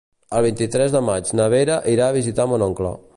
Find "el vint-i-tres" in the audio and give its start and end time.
0.37-0.95